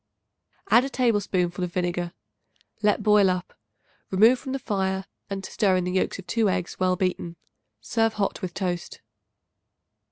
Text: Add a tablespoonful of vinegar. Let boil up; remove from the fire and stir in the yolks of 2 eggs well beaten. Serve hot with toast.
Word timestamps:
Add 0.71 0.83
a 0.83 0.89
tablespoonful 0.89 1.63
of 1.63 1.73
vinegar. 1.73 2.11
Let 2.81 3.03
boil 3.03 3.29
up; 3.29 3.53
remove 4.09 4.39
from 4.39 4.51
the 4.51 4.57
fire 4.57 5.05
and 5.29 5.45
stir 5.45 5.75
in 5.75 5.83
the 5.83 5.91
yolks 5.91 6.17
of 6.17 6.25
2 6.25 6.49
eggs 6.49 6.79
well 6.79 6.95
beaten. 6.95 7.35
Serve 7.81 8.13
hot 8.15 8.41
with 8.41 8.55
toast. 8.55 8.99